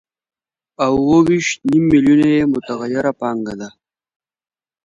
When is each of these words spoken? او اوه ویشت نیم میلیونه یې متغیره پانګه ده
او 0.83 0.93
اوه 1.03 1.17
ویشت 1.27 1.57
نیم 1.69 1.83
میلیونه 1.91 2.27
یې 2.35 2.41
متغیره 2.53 3.11
پانګه 3.19 3.53
ده 3.59 3.69